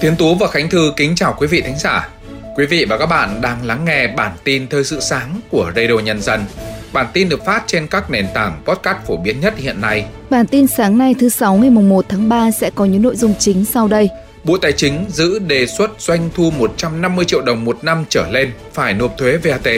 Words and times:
Tiến 0.00 0.16
Tú 0.16 0.34
và 0.34 0.48
Khánh 0.48 0.70
Thư 0.70 0.92
kính 0.96 1.14
chào 1.14 1.34
quý 1.38 1.46
vị 1.46 1.60
thính 1.60 1.78
giả. 1.78 2.08
Quý 2.56 2.66
vị 2.66 2.84
và 2.88 2.98
các 2.98 3.06
bạn 3.06 3.40
đang 3.40 3.66
lắng 3.66 3.84
nghe 3.84 4.06
bản 4.06 4.32
tin 4.44 4.68
thời 4.68 4.84
sự 4.84 5.00
sáng 5.00 5.40
của 5.50 5.72
Radio 5.76 5.98
Nhân 5.98 6.20
dân. 6.20 6.44
Bản 6.92 7.06
tin 7.12 7.28
được 7.28 7.44
phát 7.44 7.62
trên 7.66 7.86
các 7.86 8.10
nền 8.10 8.26
tảng 8.34 8.62
podcast 8.64 8.98
phổ 9.06 9.16
biến 9.16 9.40
nhất 9.40 9.54
hiện 9.56 9.80
nay. 9.80 10.06
Bản 10.30 10.46
tin 10.46 10.66
sáng 10.66 10.98
nay 10.98 11.14
thứ 11.18 11.28
sáu 11.28 11.56
ngày 11.56 11.70
1 11.70 12.04
tháng 12.08 12.28
3 12.28 12.50
sẽ 12.50 12.70
có 12.74 12.84
những 12.84 13.02
nội 13.02 13.16
dung 13.16 13.34
chính 13.38 13.64
sau 13.64 13.88
đây. 13.88 14.08
Bộ 14.44 14.58
Tài 14.58 14.72
chính 14.72 15.04
giữ 15.08 15.38
đề 15.38 15.66
xuất 15.66 15.90
doanh 15.98 16.30
thu 16.34 16.50
150 16.50 17.24
triệu 17.24 17.42
đồng 17.42 17.64
một 17.64 17.84
năm 17.84 18.04
trở 18.08 18.28
lên 18.30 18.50
phải 18.72 18.94
nộp 18.94 19.18
thuế 19.18 19.36
VAT. 19.36 19.68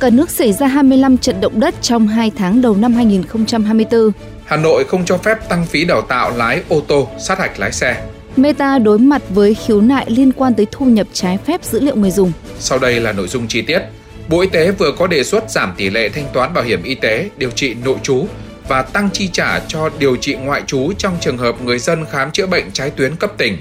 Cả 0.00 0.10
nước 0.10 0.30
xảy 0.30 0.52
ra 0.52 0.66
25 0.66 1.18
trận 1.18 1.40
động 1.40 1.60
đất 1.60 1.74
trong 1.82 2.08
2 2.08 2.32
tháng 2.36 2.62
đầu 2.62 2.76
năm 2.76 2.92
2024. 2.92 4.10
Hà 4.44 4.56
Nội 4.56 4.84
không 4.84 5.04
cho 5.04 5.18
phép 5.18 5.48
tăng 5.48 5.66
phí 5.66 5.84
đào 5.84 6.02
tạo 6.02 6.36
lái 6.36 6.62
ô 6.68 6.80
tô, 6.80 7.08
sát 7.18 7.38
hạch 7.38 7.58
lái 7.58 7.72
xe. 7.72 8.02
Meta 8.36 8.78
đối 8.78 8.98
mặt 8.98 9.22
với 9.28 9.54
khiếu 9.54 9.80
nại 9.80 10.06
liên 10.10 10.32
quan 10.32 10.54
tới 10.54 10.66
thu 10.72 10.86
nhập 10.86 11.06
trái 11.12 11.38
phép 11.46 11.64
dữ 11.64 11.80
liệu 11.80 11.96
người 11.96 12.10
dùng. 12.10 12.32
Sau 12.58 12.78
đây 12.78 13.00
là 13.00 13.12
nội 13.12 13.28
dung 13.28 13.48
chi 13.48 13.62
tiết. 13.62 13.82
Bộ 14.28 14.40
Y 14.40 14.48
tế 14.48 14.70
vừa 14.70 14.92
có 14.98 15.06
đề 15.06 15.24
xuất 15.24 15.50
giảm 15.50 15.74
tỷ 15.76 15.90
lệ 15.90 16.08
thanh 16.08 16.26
toán 16.32 16.54
bảo 16.54 16.64
hiểm 16.64 16.82
y 16.82 16.94
tế 16.94 17.30
điều 17.36 17.50
trị 17.50 17.74
nội 17.84 17.96
trú 18.02 18.26
và 18.68 18.82
tăng 18.82 19.10
chi 19.12 19.28
trả 19.32 19.60
cho 19.68 19.90
điều 19.98 20.16
trị 20.16 20.34
ngoại 20.34 20.62
trú 20.66 20.92
trong 20.98 21.16
trường 21.20 21.38
hợp 21.38 21.62
người 21.64 21.78
dân 21.78 22.04
khám 22.10 22.30
chữa 22.30 22.46
bệnh 22.46 22.70
trái 22.72 22.90
tuyến 22.90 23.16
cấp 23.16 23.32
tỉnh. 23.38 23.56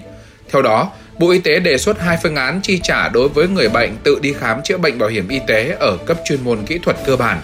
Theo 0.52 0.62
đó, 0.62 0.92
Bộ 1.20 1.30
Y 1.30 1.40
tế 1.40 1.60
đề 1.60 1.78
xuất 1.78 2.00
hai 2.00 2.18
phương 2.24 2.36
án 2.36 2.60
chi 2.64 2.80
trả 2.84 3.10
đối 3.10 3.30
với 3.30 3.48
người 3.48 3.70
bệnh 3.70 3.98
tự 4.04 4.20
đi 4.22 4.34
khám 4.34 4.64
chữa 4.64 4.78
bệnh 4.78 5.00
bảo 5.00 5.10
hiểm 5.10 5.28
y 5.28 5.40
tế 5.48 5.76
ở 5.80 5.98
cấp 6.06 6.18
chuyên 6.26 6.44
môn 6.44 6.66
kỹ 6.66 6.80
thuật 6.84 6.98
cơ 7.06 7.16
bản. 7.16 7.42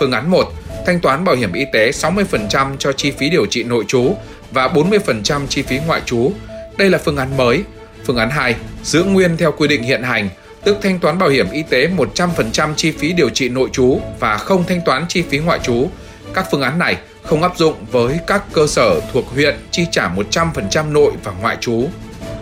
Phương 0.00 0.12
án 0.12 0.30
1, 0.30 0.52
thanh 0.86 1.00
toán 1.00 1.24
bảo 1.24 1.34
hiểm 1.34 1.52
y 1.52 1.64
tế 1.72 1.90
60% 1.90 2.76
cho 2.76 2.92
chi 2.92 3.10
phí 3.10 3.30
điều 3.30 3.46
trị 3.46 3.64
nội 3.64 3.84
trú 3.88 4.14
và 4.50 4.68
40% 4.68 5.46
chi 5.46 5.62
phí 5.62 5.78
ngoại 5.86 6.00
trú 6.06 6.32
đây 6.78 6.90
là 6.90 6.98
phương 6.98 7.16
án 7.16 7.36
mới. 7.36 7.62
Phương 8.04 8.16
án 8.16 8.30
2, 8.30 8.54
giữ 8.82 9.04
nguyên 9.04 9.36
theo 9.36 9.52
quy 9.52 9.68
định 9.68 9.82
hiện 9.82 10.02
hành, 10.02 10.28
tức 10.64 10.78
thanh 10.82 10.98
toán 10.98 11.18
bảo 11.18 11.28
hiểm 11.28 11.50
y 11.50 11.62
tế 11.62 11.88
100% 12.14 12.74
chi 12.74 12.90
phí 12.90 13.12
điều 13.12 13.28
trị 13.28 13.48
nội 13.48 13.68
trú 13.72 14.00
và 14.20 14.36
không 14.36 14.64
thanh 14.66 14.80
toán 14.84 15.04
chi 15.08 15.22
phí 15.22 15.38
ngoại 15.38 15.58
trú. 15.62 15.88
Các 16.34 16.46
phương 16.50 16.62
án 16.62 16.78
này 16.78 16.96
không 17.22 17.42
áp 17.42 17.56
dụng 17.56 17.74
với 17.90 18.18
các 18.26 18.42
cơ 18.52 18.66
sở 18.66 19.00
thuộc 19.12 19.28
huyện 19.28 19.56
chi 19.70 19.86
trả 19.92 20.10
100% 20.30 20.92
nội 20.92 21.12
và 21.24 21.32
ngoại 21.40 21.56
trú. 21.60 21.88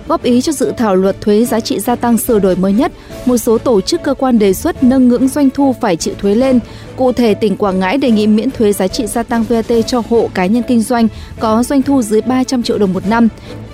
Góp 0.09 0.23
ý 0.23 0.41
cho 0.41 0.53
dự 0.53 0.73
thảo 0.77 0.95
luật 0.95 1.21
thuế 1.21 1.45
giá 1.45 1.61
trị 1.61 1.81
gia 1.81 1.97
tăng 1.97 2.19
sửa 2.19 2.39
đổi 2.39 2.57
mới 2.57 2.73
nhất, 2.73 2.93
một 3.27 3.37
số 3.37 3.59
tổ 3.59 3.81
chức 3.81 4.03
cơ 4.03 4.15
quan 4.15 4.39
đề 4.39 4.55
xuất 4.55 4.83
nâng 4.83 5.09
ngưỡng 5.09 5.29
doanh 5.29 5.51
thu 5.51 5.75
phải 5.81 5.97
chịu 5.97 6.15
thuế 6.19 6.35
lên. 6.35 6.61
Cụ 6.97 7.13
thể, 7.13 7.35
tỉnh 7.35 7.57
Quảng 7.57 7.81
Ngãi 7.81 7.99
đề 7.99 8.11
nghị 8.11 8.27
miễn 8.27 8.51
thuế 8.51 8.73
giá 8.73 8.89
trị 8.89 9.07
gia 9.07 9.23
tăng 9.23 9.45
VAT 9.45 9.67
cho 9.87 10.03
hộ 10.09 10.29
cá 10.35 10.47
nhân 10.47 10.63
kinh 10.69 10.83
doanh 10.83 11.09
có 11.41 11.63
doanh 11.63 11.83
thu 11.83 12.03
dưới 12.03 12.21
300 12.21 12.63
triệu 12.63 12.79
đồng 12.79 12.93
một 12.93 13.07
năm. 13.07 13.29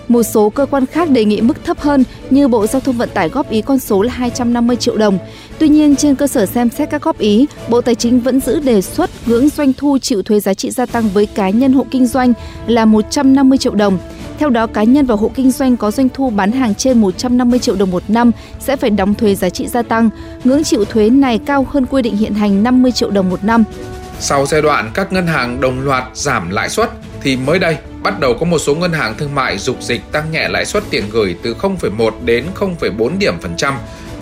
Một 0.08 0.23
số 0.23 0.51
cơ 0.51 0.67
quan 0.67 0.86
khác 0.86 1.11
đề 1.11 1.25
nghị 1.25 1.41
mức 1.41 1.64
thấp 1.64 1.81
hơn 1.81 2.05
như 2.31 2.48
Bộ 2.48 2.67
Giao 2.67 2.81
thông 2.81 2.97
Vận 2.97 3.08
tải 3.14 3.28
góp 3.28 3.51
ý 3.51 3.62
con 3.62 3.78
số 3.78 4.03
là 4.03 4.12
250 4.12 4.77
triệu 4.77 4.97
đồng. 4.97 5.19
Tuy 5.58 5.69
nhiên, 5.69 5.97
trên 5.97 6.14
cơ 6.14 6.27
sở 6.27 6.47
xem 6.47 6.70
xét 6.70 6.91
các 6.91 7.03
góp 7.03 7.19
ý, 7.19 7.47
Bộ 7.69 7.81
Tài 7.81 7.95
chính 7.95 8.20
vẫn 8.20 8.41
giữ 8.41 8.61
đề 8.61 8.83
xuất 8.83 9.11
ngưỡng 9.27 9.48
doanh 9.48 9.73
thu 9.73 9.98
chịu 9.98 10.23
thuế 10.23 10.41
giá 10.41 10.55
trị 10.55 10.70
gia 10.70 10.86
tăng 10.86 11.08
với 11.08 11.27
cá 11.27 11.51
nhân 11.51 11.73
hộ 11.73 11.86
kinh 11.91 12.06
doanh 12.06 12.33
là 12.67 12.84
150 12.84 13.58
triệu 13.58 13.75
đồng. 13.75 13.98
Theo 14.41 14.50
đó, 14.50 14.66
cá 14.66 14.83
nhân 14.83 15.06
và 15.06 15.14
hộ 15.14 15.30
kinh 15.34 15.50
doanh 15.50 15.77
có 15.77 15.91
doanh 15.91 16.08
thu 16.08 16.30
bán 16.30 16.52
hàng 16.52 16.74
trên 16.74 17.00
150 17.00 17.58
triệu 17.58 17.77
đồng 17.77 17.91
một 17.91 18.02
năm 18.08 18.30
sẽ 18.60 18.77
phải 18.77 18.91
đóng 18.91 19.14
thuế 19.14 19.34
giá 19.34 19.50
trị 19.50 19.69
gia 19.69 19.83
tăng. 19.83 20.10
Ngưỡng 20.44 20.64
chịu 20.64 20.84
thuế 20.84 21.10
này 21.10 21.41
cao 21.46 21.66
hơn 21.70 21.86
quy 21.86 22.02
định 22.02 22.16
hiện 22.16 22.34
hành 22.34 22.62
50 22.62 22.92
triệu 22.92 23.11
đồng 23.11 23.30
một 23.30 23.44
năm. 23.44 23.64
Sau 24.20 24.46
giai 24.46 24.62
đoạn 24.62 24.91
các 24.94 25.12
ngân 25.12 25.27
hàng 25.27 25.61
đồng 25.61 25.80
loạt 25.84 26.05
giảm 26.14 26.50
lãi 26.50 26.68
suất 26.68 26.91
thì 27.22 27.36
mới 27.36 27.58
đây 27.58 27.77
bắt 28.02 28.20
đầu 28.20 28.34
có 28.41 28.46
một 28.46 28.58
số 28.58 28.74
ngân 28.74 28.92
hàng 28.92 29.14
thương 29.18 29.34
mại 29.34 29.58
dục 29.58 29.83
dịch 29.83 30.12
tăng 30.12 30.33
nhẹ 30.33 30.48
lãi 30.48 30.64
suất 30.64 30.83
tiền 30.91 31.05
gửi 31.12 31.36
từ 31.42 31.55
0,1 31.61 32.11
đến 32.24 32.45
0,4 32.55 33.18
điểm 33.18 33.34
phần 33.40 33.57
trăm 33.57 33.74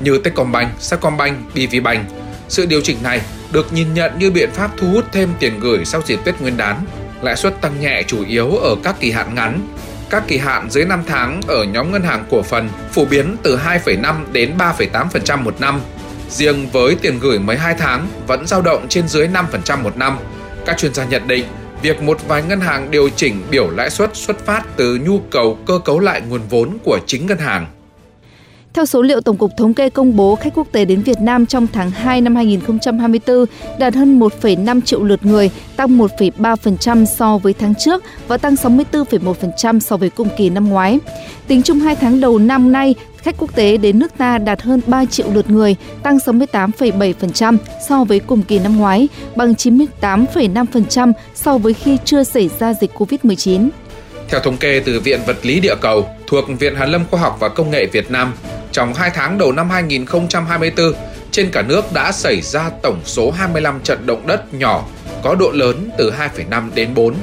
như 0.03 0.19
Techcombank, 0.25 0.69
Sacombank, 0.79 1.37
BVBank. 1.55 2.07
Sự 2.49 2.67
điều 2.67 2.81
chỉnh 2.81 2.97
này 3.03 3.21
được 3.53 3.73
nhìn 3.73 3.95
nhận 3.95 4.13
như 4.19 4.31
biện 4.31 4.51
pháp 4.53 4.71
thu 4.77 4.87
hút 4.87 5.05
thêm 5.13 5.29
tiền 5.39 5.61
gửi 5.61 5.85
sau 5.85 6.03
dịp 6.07 6.19
Tết 6.25 6.41
Nguyên 6.41 6.57
đán. 6.57 6.77
Lãi 7.23 7.37
suất 7.37 7.61
tăng 7.61 7.81
nhẹ 7.81 8.03
chủ 8.07 8.25
yếu 8.25 8.57
ở 8.57 8.77
các 8.83 9.01
kỳ 9.01 9.11
hạn 9.11 9.35
ngắn. 9.35 9.61
Các 10.11 10.23
kỳ 10.29 10.39
hạn 10.39 10.71
dưới 10.71 10.85
5 10.85 11.03
tháng 11.07 11.41
ở 11.47 11.65
nhóm 11.65 11.93
ngân 11.93 12.03
hàng 12.03 12.25
cổ 12.31 12.43
phần 12.43 12.69
phổ 12.93 13.05
biến 13.05 13.37
từ 13.43 13.57
2,5 13.57 14.15
đến 14.33 14.55
3,8% 14.59 15.43
một 15.43 15.61
năm. 15.61 15.81
Riêng 16.29 16.69
với 16.73 16.95
tiền 16.95 17.19
gửi 17.21 17.39
12 17.39 17.75
tháng 17.79 18.09
vẫn 18.27 18.47
dao 18.47 18.63
động 18.63 18.87
trên 18.89 19.09
dưới 19.09 19.29
5% 19.29 19.83
một 19.83 19.97
năm. 19.97 20.19
Các 20.67 20.79
chuyên 20.79 20.95
gia 20.95 21.05
nhận 21.05 21.29
định 21.29 21.45
việc 21.83 22.03
một 22.03 22.19
vài 22.29 22.43
ngân 22.43 22.61
hàng 22.61 22.91
điều 22.91 23.09
chỉnh 23.09 23.43
biểu 23.51 23.71
lãi 23.71 23.91
suất 23.91 24.17
xuất 24.17 24.47
phát 24.47 24.63
từ 24.77 24.99
nhu 25.07 25.21
cầu 25.31 25.59
cơ 25.67 25.79
cấu 25.85 26.01
lại 26.01 26.21
nguồn 26.29 26.41
vốn 26.51 26.79
của 26.85 26.99
chính 27.07 27.27
ngân 27.27 27.39
hàng. 27.39 27.67
Theo 28.79 28.87
số 28.87 29.03
liệu 29.03 29.21
Tổng 29.21 29.37
cục 29.37 29.57
Thống 29.57 29.75
kê 29.75 29.91
công 29.91 30.17
bố, 30.17 30.35
khách 30.35 30.55
quốc 30.55 30.67
tế 30.73 30.85
đến 30.85 31.03
Việt 31.03 31.21
Nam 31.21 31.47
trong 31.47 31.67
tháng 31.73 31.91
2 31.91 32.21
năm 32.21 32.37
2024 32.37 33.45
đạt 33.79 33.95
hơn 33.95 34.19
1,5 34.19 34.81
triệu 34.81 35.05
lượt 35.05 35.27
người, 35.27 35.51
tăng 35.77 35.99
1,3% 35.99 37.05
so 37.05 37.39
với 37.39 37.53
tháng 37.53 37.75
trước 37.75 38.05
và 38.29 38.37
tăng 38.37 38.55
64,1% 38.55 39.81
so 39.81 39.97
với 39.97 40.11
cùng 40.11 40.29
kỳ 40.37 40.51
năm 40.51 40.69
ngoái. 40.69 40.99
Tính 41.47 41.63
chung 41.63 41.81
2 41.81 41.97
tháng 41.97 42.21
đầu 42.21 42.39
năm 42.39 42.73
nay, 42.73 42.95
khách 43.17 43.35
quốc 43.39 43.55
tế 43.55 43.77
đến 43.77 43.99
nước 43.99 44.13
ta 44.19 44.39
đạt 44.39 44.63
hơn 44.63 44.81
3 44.87 45.05
triệu 45.05 45.27
lượt 45.33 45.51
người, 45.51 45.77
tăng 46.03 46.17
68,7% 46.17 47.57
so 47.89 48.05
với 48.05 48.21
cùng 48.21 48.43
kỳ 48.43 48.59
năm 48.59 48.77
ngoái, 48.77 49.09
bằng 49.37 49.53
98,5% 49.53 51.13
so 51.35 51.59
với 51.59 51.75
khi 51.75 51.97
chưa 52.05 52.25
xảy 52.25 52.51
ra 52.59 52.75
dịch 52.75 52.91
COVID-19. 52.99 53.69
Theo 54.29 54.41
thống 54.41 54.57
kê 54.57 54.83
từ 54.85 55.01
Viện 55.01 55.21
Vật 55.27 55.37
lý 55.43 55.61
Địa 55.61 55.75
cầu 55.81 56.09
thuộc 56.27 56.45
Viện 56.59 56.75
Hàn 56.75 56.91
lâm 56.91 57.05
Khoa 57.11 57.21
học 57.21 57.37
và 57.41 57.49
Công 57.49 57.71
nghệ 57.71 57.87
Việt 57.87 58.11
Nam, 58.11 58.33
trong 58.73 58.95
2 58.95 59.11
tháng 59.15 59.39
đầu 59.39 59.53
năm 59.53 59.71
2024, 59.71 60.93
trên 61.31 61.51
cả 61.51 61.63
nước 61.63 61.93
đã 61.93 62.13
xảy 62.13 62.41
ra 62.43 62.71
tổng 62.83 63.01
số 63.05 63.31
25 63.31 63.81
trận 63.81 64.07
động 64.07 64.27
đất 64.27 64.55
nhỏ 64.55 64.87
có 65.23 65.35
độ 65.35 65.51
lớn 65.51 65.91
từ 65.99 66.13
2,5 66.13 66.71
đến 66.75 66.95
4. 66.95 67.15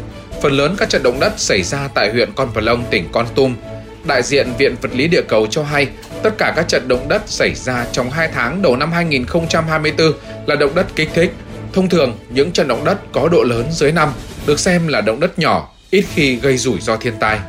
Phần 0.42 0.52
lớn 0.52 0.76
các 0.78 0.90
trận 0.90 1.04
động 1.04 1.20
đất 1.20 1.34
xảy 1.38 1.64
ra 1.64 1.88
tại 1.94 2.12
huyện 2.12 2.30
Con 2.36 2.54
Plong, 2.54 2.86
tỉnh 2.90 3.10
Con 3.12 3.26
Tum. 3.36 3.56
Đại 4.04 4.24
diện 4.24 4.48
Viện 4.58 4.76
Vật 4.82 4.90
lý 4.94 5.08
Địa 5.08 5.22
cầu 5.22 5.48
cho 5.48 5.64
hay, 5.64 5.88
tất 6.24 6.38
cả 6.38 6.54
các 6.56 6.68
trận 6.68 6.88
động 6.88 7.08
đất 7.08 7.22
xảy 7.26 7.56
ra 7.56 7.86
trong 7.92 8.12
2 8.12 8.30
tháng 8.34 8.62
đầu 8.62 8.76
năm 8.76 8.92
2024 8.92 10.14
là 10.46 10.56
động 10.56 10.76
đất 10.76 10.86
kích 10.96 11.10
thích. 11.14 11.32
Thông 11.74 11.90
thường, 11.90 12.18
những 12.30 12.52
trận 12.52 12.68
động 12.68 12.84
đất 12.86 12.98
có 13.12 13.30
độ 13.30 13.44
lớn 13.44 13.66
dưới 13.72 13.92
5 13.92 14.10
được 14.46 14.60
xem 14.60 14.88
là 14.88 15.02
động 15.02 15.20
đất 15.20 15.40
nhỏ, 15.40 15.72
ít 15.90 16.06
khi 16.14 16.36
gây 16.36 16.58
rủi 16.58 16.80
ro 16.80 16.98
thiên 16.98 17.14
tai. 17.20 17.40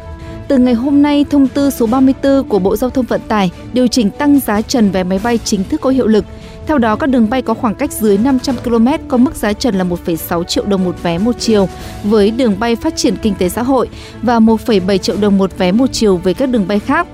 Từ 0.48 0.58
ngày 0.58 0.74
hôm 0.74 1.02
nay, 1.02 1.24
thông 1.30 1.48
tư 1.48 1.70
số 1.70 1.86
34 1.86 2.48
của 2.48 2.58
Bộ 2.58 2.76
Giao 2.76 2.90
thông 2.90 3.04
Vận 3.04 3.20
tải 3.28 3.50
điều 3.72 3.86
chỉnh 3.86 4.10
tăng 4.10 4.40
giá 4.40 4.62
trần 4.62 4.90
vé 4.90 5.04
máy 5.04 5.20
bay 5.24 5.38
chính 5.44 5.64
thức 5.64 5.80
có 5.80 5.90
hiệu 5.90 6.06
lực. 6.06 6.24
Theo 6.66 6.78
đó, 6.78 6.96
các 6.96 7.06
đường 7.06 7.30
bay 7.30 7.42
có 7.42 7.54
khoảng 7.54 7.74
cách 7.74 7.92
dưới 7.92 8.18
500 8.18 8.56
km 8.64 8.88
có 9.08 9.16
mức 9.16 9.34
giá 9.34 9.52
trần 9.52 9.74
là 9.74 9.84
1,6 9.84 10.44
triệu 10.44 10.64
đồng 10.64 10.84
một 10.84 11.02
vé 11.02 11.18
một 11.18 11.32
chiều 11.38 11.68
với 12.04 12.30
đường 12.30 12.60
bay 12.60 12.76
phát 12.76 12.96
triển 12.96 13.16
kinh 13.22 13.34
tế 13.34 13.48
xã 13.48 13.62
hội 13.62 13.88
và 14.22 14.38
1,7 14.38 14.98
triệu 14.98 15.16
đồng 15.20 15.38
một 15.38 15.58
vé 15.58 15.72
một 15.72 15.86
chiều 15.92 16.16
với 16.16 16.34
các 16.34 16.48
đường 16.48 16.68
bay 16.68 16.78
khác. 16.78 17.06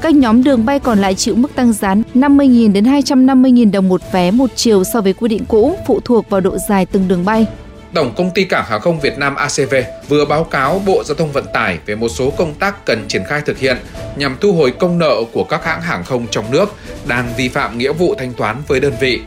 Các 0.00 0.14
nhóm 0.14 0.44
đường 0.44 0.64
bay 0.64 0.80
còn 0.80 0.98
lại 0.98 1.14
chịu 1.14 1.34
mức 1.34 1.54
tăng 1.54 1.72
giá 1.72 1.94
50.000 2.14 2.72
đến 2.72 2.84
250.000 2.84 3.70
đồng 3.70 3.88
một 3.88 4.00
vé 4.12 4.30
một 4.30 4.50
chiều 4.54 4.84
so 4.84 5.00
với 5.00 5.12
quy 5.12 5.28
định 5.28 5.44
cũ, 5.48 5.76
phụ 5.86 6.00
thuộc 6.04 6.30
vào 6.30 6.40
độ 6.40 6.56
dài 6.68 6.86
từng 6.86 7.08
đường 7.08 7.24
bay. 7.24 7.46
Tổng 7.94 8.14
công 8.16 8.30
ty 8.30 8.44
Cảng 8.44 8.64
hàng 8.68 8.80
không 8.80 9.00
Việt 9.00 9.18
Nam 9.18 9.34
ACV 9.34 9.74
vừa 10.08 10.24
báo 10.24 10.44
cáo 10.44 10.82
Bộ 10.86 11.02
Giao 11.06 11.14
thông 11.14 11.32
Vận 11.32 11.46
tải 11.52 11.78
về 11.86 11.94
một 11.94 12.08
số 12.08 12.30
công 12.30 12.54
tác 12.54 12.86
cần 12.86 13.04
triển 13.08 13.24
khai 13.24 13.40
thực 13.46 13.58
hiện 13.58 13.76
nhằm 14.16 14.36
thu 14.40 14.52
hồi 14.52 14.72
công 14.78 14.98
nợ 14.98 15.16
của 15.32 15.44
các 15.44 15.64
hãng 15.64 15.82
hàng 15.82 16.04
không 16.04 16.26
trong 16.30 16.50
nước 16.50 16.74
đang 17.06 17.28
vi 17.36 17.48
phạm 17.48 17.78
nghĩa 17.78 17.92
vụ 17.92 18.14
thanh 18.18 18.32
toán 18.32 18.56
với 18.68 18.80
đơn 18.80 18.92
vị. 19.00 19.20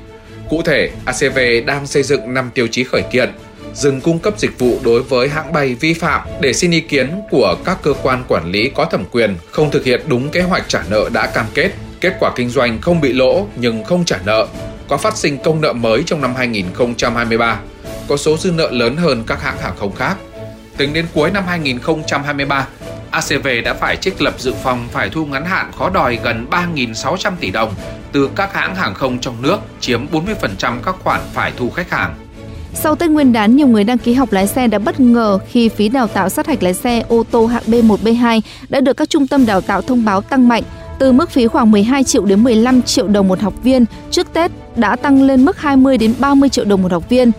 Cụ 0.49 0.61
thể, 0.61 0.91
ACV 1.05 1.39
đang 1.65 1.87
xây 1.87 2.03
dựng 2.03 2.33
5 2.33 2.51
tiêu 2.53 2.67
chí 2.67 2.83
khởi 2.83 3.01
kiện, 3.01 3.29
dừng 3.73 4.01
cung 4.01 4.19
cấp 4.19 4.33
dịch 4.37 4.59
vụ 4.59 4.79
đối 4.83 5.03
với 5.03 5.29
hãng 5.29 5.53
bay 5.53 5.75
vi 5.75 5.93
phạm 5.93 6.27
để 6.41 6.53
xin 6.53 6.71
ý 6.71 6.81
kiến 6.81 7.21
của 7.31 7.55
các 7.65 7.77
cơ 7.83 7.93
quan 8.03 8.23
quản 8.27 8.51
lý 8.51 8.71
có 8.75 8.85
thẩm 8.85 9.05
quyền 9.11 9.35
không 9.51 9.71
thực 9.71 9.85
hiện 9.85 10.01
đúng 10.07 10.29
kế 10.29 10.41
hoạch 10.41 10.63
trả 10.67 10.83
nợ 10.89 11.09
đã 11.13 11.27
cam 11.27 11.45
kết, 11.53 11.71
kết 12.01 12.13
quả 12.19 12.31
kinh 12.35 12.49
doanh 12.49 12.81
không 12.81 13.01
bị 13.01 13.13
lỗ 13.13 13.47
nhưng 13.55 13.83
không 13.83 14.05
trả 14.05 14.19
nợ, 14.25 14.47
có 14.87 14.97
phát 14.97 15.17
sinh 15.17 15.37
công 15.37 15.61
nợ 15.61 15.73
mới 15.73 16.03
trong 16.05 16.21
năm 16.21 16.35
2023 16.35 17.59
có 18.11 18.17
số 18.17 18.37
dư 18.37 18.51
nợ 18.51 18.69
lớn 18.71 18.97
hơn 18.97 19.23
các 19.27 19.41
hãng 19.41 19.57
hàng 19.57 19.73
không 19.79 19.95
khác. 19.95 20.17
Tính 20.77 20.93
đến 20.93 21.05
cuối 21.13 21.31
năm 21.31 21.43
2023, 21.47 22.67
ACV 23.11 23.47
đã 23.65 23.73
phải 23.73 23.97
trích 23.97 24.21
lập 24.21 24.33
dự 24.37 24.53
phòng 24.63 24.87
phải 24.91 25.09
thu 25.09 25.25
ngắn 25.25 25.45
hạn 25.45 25.71
khó 25.77 25.89
đòi 25.89 26.19
gần 26.23 26.45
3.600 26.51 27.31
tỷ 27.39 27.51
đồng 27.51 27.73
từ 28.11 28.29
các 28.35 28.53
hãng 28.53 28.75
hàng 28.75 28.93
không 28.93 29.19
trong 29.19 29.41
nước, 29.41 29.57
chiếm 29.79 30.05
40% 30.11 30.79
các 30.85 30.95
khoản 31.03 31.21
phải 31.33 31.51
thu 31.57 31.69
khách 31.69 31.89
hàng. 31.89 32.15
Sau 32.73 32.95
Tết 32.95 33.09
Nguyên 33.09 33.33
đán, 33.33 33.55
nhiều 33.55 33.67
người 33.67 33.83
đăng 33.83 33.97
ký 33.97 34.13
học 34.13 34.31
lái 34.31 34.47
xe 34.47 34.67
đã 34.67 34.79
bất 34.79 34.99
ngờ 34.99 35.39
khi 35.49 35.69
phí 35.69 35.89
đào 35.89 36.07
tạo 36.07 36.29
sát 36.29 36.47
hạch 36.47 36.63
lái 36.63 36.73
xe 36.73 37.03
ô 37.07 37.23
tô 37.31 37.45
hạng 37.45 37.63
B1, 37.67 37.97
B2 37.97 38.41
đã 38.69 38.81
được 38.81 38.97
các 38.97 39.09
trung 39.09 39.27
tâm 39.27 39.45
đào 39.45 39.61
tạo 39.61 39.81
thông 39.81 40.05
báo 40.05 40.21
tăng 40.21 40.47
mạnh 40.47 40.63
từ 40.99 41.11
mức 41.11 41.29
phí 41.29 41.47
khoảng 41.47 41.71
12 41.71 42.03
triệu 42.03 42.25
đến 42.25 42.43
15 42.43 42.81
triệu 42.81 43.07
đồng 43.07 43.27
một 43.27 43.39
học 43.39 43.53
viên 43.63 43.85
trước 44.11 44.33
Tết 44.33 44.51
đã 44.75 44.95
tăng 44.95 45.23
lên 45.23 45.45
mức 45.45 45.57
20 45.57 45.97
đến 45.97 46.13
30 46.19 46.49
triệu 46.49 46.65
đồng 46.65 46.81
một 46.81 46.91
học 46.91 47.09
viên. 47.09 47.31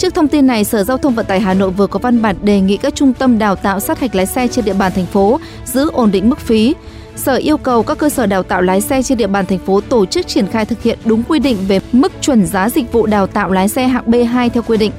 Trước 0.00 0.14
thông 0.14 0.28
tin 0.28 0.46
này, 0.46 0.64
Sở 0.64 0.84
Giao 0.84 0.98
thông 0.98 1.14
Vận 1.14 1.26
tải 1.26 1.40
Hà 1.40 1.54
Nội 1.54 1.70
vừa 1.70 1.86
có 1.86 1.98
văn 1.98 2.22
bản 2.22 2.36
đề 2.42 2.60
nghị 2.60 2.76
các 2.76 2.94
trung 2.94 3.12
tâm 3.12 3.38
đào 3.38 3.56
tạo 3.56 3.80
sát 3.80 4.00
hạch 4.00 4.14
lái 4.14 4.26
xe 4.26 4.48
trên 4.48 4.64
địa 4.64 4.72
bàn 4.72 4.92
thành 4.94 5.06
phố 5.06 5.40
giữ 5.64 5.90
ổn 5.92 6.10
định 6.10 6.30
mức 6.30 6.38
phí. 6.38 6.74
Sở 7.16 7.36
yêu 7.36 7.56
cầu 7.56 7.82
các 7.82 7.98
cơ 7.98 8.08
sở 8.08 8.26
đào 8.26 8.42
tạo 8.42 8.62
lái 8.62 8.80
xe 8.80 9.02
trên 9.02 9.18
địa 9.18 9.26
bàn 9.26 9.46
thành 9.46 9.58
phố 9.58 9.80
tổ 9.80 10.06
chức 10.06 10.26
triển 10.26 10.46
khai 10.46 10.64
thực 10.64 10.82
hiện 10.82 10.98
đúng 11.04 11.22
quy 11.22 11.38
định 11.38 11.56
về 11.68 11.80
mức 11.92 12.12
chuẩn 12.20 12.46
giá 12.46 12.68
dịch 12.70 12.92
vụ 12.92 13.06
đào 13.06 13.26
tạo 13.26 13.50
lái 13.50 13.68
xe 13.68 13.86
hạng 13.86 14.10
B2 14.10 14.48
theo 14.48 14.62
quy 14.62 14.76
định. 14.78 14.92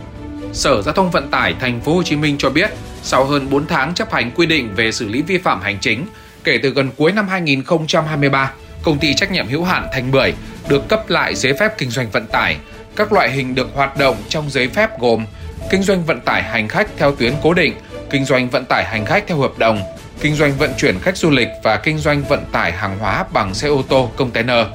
Sở 0.53 0.81
Giao 0.81 0.93
thông 0.93 1.11
Vận 1.11 1.31
tải 1.31 1.55
Thành 1.59 1.81
phố 1.81 1.93
Hồ 1.93 2.03
Chí 2.03 2.15
Minh 2.15 2.35
cho 2.37 2.49
biết, 2.49 2.69
sau 3.03 3.25
hơn 3.25 3.47
4 3.49 3.67
tháng 3.67 3.93
chấp 3.93 4.11
hành 4.11 4.31
quy 4.31 4.45
định 4.45 4.69
về 4.75 4.91
xử 4.91 5.07
lý 5.07 5.21
vi 5.21 5.37
phạm 5.37 5.61
hành 5.61 5.77
chính, 5.81 6.05
kể 6.43 6.59
từ 6.63 6.69
gần 6.69 6.89
cuối 6.97 7.11
năm 7.11 7.27
2023, 7.27 8.51
công 8.83 8.97
ty 8.97 9.13
trách 9.13 9.31
nhiệm 9.31 9.47
hữu 9.47 9.63
hạn 9.63 9.87
Thành 9.93 10.11
Bưởi 10.11 10.33
được 10.69 10.87
cấp 10.87 11.09
lại 11.09 11.35
giấy 11.35 11.53
phép 11.59 11.77
kinh 11.77 11.89
doanh 11.89 12.09
vận 12.11 12.27
tải. 12.27 12.57
Các 12.95 13.13
loại 13.13 13.31
hình 13.31 13.55
được 13.55 13.69
hoạt 13.73 13.97
động 13.97 14.15
trong 14.29 14.49
giấy 14.49 14.67
phép 14.67 14.99
gồm 14.99 15.25
kinh 15.69 15.83
doanh 15.83 16.03
vận 16.03 16.21
tải 16.21 16.43
hành 16.43 16.67
khách 16.67 16.87
theo 16.97 17.15
tuyến 17.15 17.33
cố 17.43 17.53
định, 17.53 17.73
kinh 18.09 18.25
doanh 18.25 18.49
vận 18.49 18.65
tải 18.65 18.85
hành 18.85 19.05
khách 19.05 19.23
theo 19.27 19.37
hợp 19.37 19.57
đồng, 19.57 19.81
kinh 20.21 20.35
doanh 20.35 20.53
vận 20.57 20.71
chuyển 20.77 20.99
khách 20.99 21.17
du 21.17 21.29
lịch 21.29 21.47
và 21.63 21.77
kinh 21.77 21.97
doanh 21.97 22.23
vận 22.23 22.45
tải 22.51 22.71
hàng 22.71 22.99
hóa 22.99 23.25
bằng 23.33 23.53
xe 23.53 23.67
ô 23.67 23.83
tô, 23.89 24.11
container. 24.15 24.67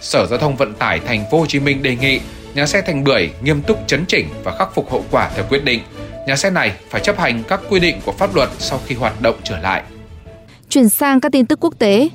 Sở 0.00 0.26
Giao 0.26 0.38
thông 0.38 0.56
Vận 0.56 0.74
tải 0.74 1.00
Thành 1.06 1.24
phố 1.30 1.38
Hồ 1.38 1.46
Chí 1.46 1.60
Minh 1.60 1.82
đề 1.82 1.96
nghị 1.96 2.20
nhà 2.54 2.66
xe 2.66 2.82
Thành 2.82 3.04
Bưởi 3.04 3.30
nghiêm 3.42 3.62
túc 3.62 3.78
chấn 3.86 4.04
chỉnh 4.08 4.28
và 4.44 4.56
khắc 4.58 4.74
phục 4.74 4.92
hậu 4.92 5.04
quả 5.10 5.30
theo 5.34 5.44
quyết 5.48 5.64
định. 5.64 5.80
Nhà 6.26 6.36
xe 6.36 6.50
này 6.50 6.72
phải 6.90 7.00
chấp 7.00 7.18
hành 7.18 7.42
các 7.48 7.60
quy 7.68 7.80
định 7.80 8.00
của 8.04 8.12
pháp 8.12 8.34
luật 8.34 8.48
sau 8.58 8.80
khi 8.86 8.94
hoạt 8.94 9.20
động 9.20 9.34
trở 9.44 9.58
lại. 9.58 9.82
Chuyển 10.68 10.88
sang 10.88 11.20
các 11.20 11.32
tin 11.32 11.46
tức 11.46 11.58
quốc 11.60 11.74
tế, 11.78 12.08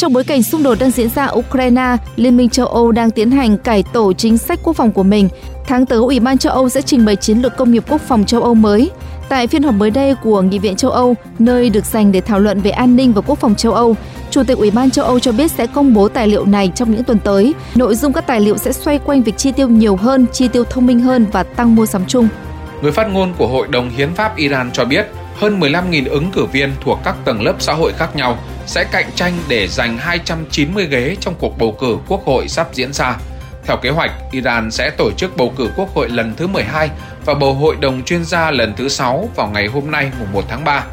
trong 0.00 0.12
bối 0.12 0.24
cảnh 0.24 0.42
xung 0.42 0.62
đột 0.62 0.78
đang 0.80 0.90
diễn 0.90 1.08
ra 1.08 1.24
ở 1.24 1.36
Ukraine, 1.36 1.96
Liên 2.16 2.36
minh 2.36 2.48
châu 2.48 2.66
Âu 2.66 2.92
đang 2.92 3.10
tiến 3.10 3.30
hành 3.30 3.58
cải 3.58 3.82
tổ 3.82 4.12
chính 4.12 4.38
sách 4.38 4.60
quốc 4.62 4.76
phòng 4.76 4.92
của 4.92 5.02
mình. 5.02 5.28
Tháng 5.66 5.86
tới, 5.86 5.98
Ủy 5.98 6.20
ban 6.20 6.38
châu 6.38 6.52
Âu 6.52 6.68
sẽ 6.68 6.82
trình 6.82 7.04
bày 7.04 7.16
chiến 7.16 7.38
lược 7.38 7.56
công 7.56 7.70
nghiệp 7.70 7.84
quốc 7.88 8.00
phòng 8.00 8.24
châu 8.24 8.42
Âu 8.42 8.54
mới. 8.54 8.90
Tại 9.28 9.46
phiên 9.46 9.62
họp 9.62 9.74
mới 9.74 9.90
đây 9.90 10.14
của 10.22 10.42
Nghị 10.42 10.58
viện 10.58 10.76
châu 10.76 10.90
Âu, 10.90 11.14
nơi 11.38 11.70
được 11.70 11.84
dành 11.84 12.12
để 12.12 12.20
thảo 12.20 12.40
luận 12.40 12.60
về 12.60 12.70
an 12.70 12.96
ninh 12.96 13.12
và 13.12 13.20
quốc 13.20 13.38
phòng 13.38 13.54
châu 13.54 13.72
Âu, 13.72 13.96
Chủ 14.30 14.42
tịch 14.44 14.58
Ủy 14.58 14.70
ban 14.70 14.90
châu 14.90 15.04
Âu 15.04 15.18
cho 15.18 15.32
biết 15.32 15.50
sẽ 15.50 15.66
công 15.66 15.94
bố 15.94 16.08
tài 16.08 16.28
liệu 16.28 16.46
này 16.46 16.72
trong 16.74 16.90
những 16.90 17.04
tuần 17.04 17.18
tới. 17.18 17.54
Nội 17.74 17.94
dung 17.94 18.12
các 18.12 18.26
tài 18.26 18.40
liệu 18.40 18.56
sẽ 18.56 18.72
xoay 18.72 18.98
quanh 18.98 19.22
việc 19.22 19.36
chi 19.36 19.52
tiêu 19.52 19.68
nhiều 19.68 19.96
hơn, 19.96 20.26
chi 20.32 20.48
tiêu 20.48 20.64
thông 20.64 20.86
minh 20.86 21.00
hơn 21.00 21.26
và 21.32 21.42
tăng 21.42 21.74
mua 21.74 21.86
sắm 21.86 22.02
chung. 22.06 22.28
Người 22.82 22.92
phát 22.92 23.10
ngôn 23.12 23.32
của 23.38 23.46
Hội 23.46 23.68
đồng 23.68 23.90
Hiến 23.90 24.14
pháp 24.14 24.36
Iran 24.36 24.70
cho 24.72 24.84
biết 24.84 25.06
hơn 25.40 25.60
15.000 25.60 26.10
ứng 26.10 26.30
cử 26.32 26.44
viên 26.44 26.72
thuộc 26.80 26.98
các 27.04 27.16
tầng 27.24 27.42
lớp 27.42 27.54
xã 27.58 27.72
hội 27.72 27.92
khác 27.92 28.16
nhau 28.16 28.38
sẽ 28.66 28.84
cạnh 28.92 29.10
tranh 29.14 29.38
để 29.48 29.68
giành 29.68 29.98
290 29.98 30.86
ghế 30.86 31.16
trong 31.20 31.34
cuộc 31.38 31.58
bầu 31.58 31.76
cử 31.80 31.98
quốc 32.08 32.24
hội 32.24 32.48
sắp 32.48 32.68
diễn 32.72 32.92
ra. 32.92 33.16
Theo 33.66 33.76
kế 33.76 33.90
hoạch, 33.90 34.10
Iran 34.32 34.70
sẽ 34.70 34.90
tổ 34.90 35.10
chức 35.10 35.36
bầu 35.36 35.52
cử 35.56 35.70
quốc 35.76 35.94
hội 35.94 36.08
lần 36.08 36.34
thứ 36.36 36.46
12 36.46 36.90
và 37.24 37.34
bầu 37.34 37.54
hội 37.54 37.76
đồng 37.80 38.02
chuyên 38.04 38.24
gia 38.24 38.50
lần 38.50 38.74
thứ 38.76 38.88
6 38.88 39.28
vào 39.36 39.48
ngày 39.48 39.66
hôm 39.66 39.90
nay 39.90 40.10
mùng 40.20 40.32
1 40.32 40.44
tháng 40.48 40.64
3. 40.64 40.84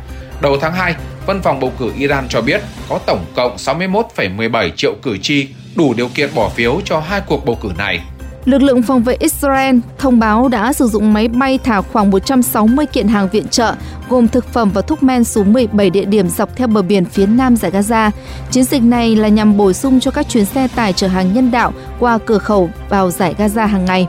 Đầu 0.42 0.58
tháng 0.62 0.74
2, 0.74 0.96
Văn 1.26 1.42
phòng 1.42 1.60
bầu 1.60 1.74
cử 1.80 1.92
Iran 1.98 2.28
cho 2.30 2.42
biết 2.42 2.62
có 2.90 3.00
tổng 3.06 3.26
cộng 3.36 3.56
61,17 3.56 4.70
triệu 4.76 4.94
cử 5.04 5.18
tri 5.18 5.48
đủ 5.76 5.94
điều 5.94 6.10
kiện 6.10 6.30
bỏ 6.36 6.50
phiếu 6.50 6.82
cho 6.86 7.00
hai 7.00 7.22
cuộc 7.28 7.46
bầu 7.46 7.58
cử 7.62 7.72
này. 7.78 8.02
Lực 8.48 8.62
lượng 8.62 8.82
phòng 8.82 9.04
vệ 9.04 9.16
Israel 9.20 9.78
thông 9.98 10.20
báo 10.20 10.48
đã 10.48 10.74
sử 10.74 10.88
dụng 10.88 11.14
máy 11.14 11.28
bay 11.28 11.60
thả 11.64 11.82
khoảng 11.82 12.12
160 12.12 12.86
kiện 12.86 13.08
hàng 13.08 13.30
viện 13.30 13.48
trợ, 13.48 13.74
gồm 14.10 14.28
thực 14.28 14.54
phẩm 14.54 14.72
và 14.74 14.82
thuốc 14.82 15.04
men 15.04 15.24
xuống 15.24 15.54
17 15.54 15.90
địa 15.90 16.06
điểm 16.06 16.30
dọc 16.30 16.56
theo 16.56 16.68
bờ 16.68 16.82
biển 16.82 17.06
phía 17.06 17.26
nam 17.26 17.56
giải 17.56 17.72
Gaza. 17.72 18.12
Chiến 18.52 18.64
dịch 18.64 18.84
này 18.84 19.16
là 19.16 19.28
nhằm 19.28 19.58
bổ 19.58 19.74
sung 19.74 20.00
cho 20.00 20.12
các 20.12 20.30
chuyến 20.30 20.46
xe 20.46 20.68
tải 20.76 20.94
chở 20.94 21.08
hàng 21.08 21.34
nhân 21.34 21.52
đạo 21.52 21.74
qua 22.00 22.18
cửa 22.26 22.38
khẩu 22.38 22.70
vào 22.90 23.12
giải 23.12 23.36
Gaza 23.38 23.66
hàng 23.66 23.86
ngày. 23.86 24.08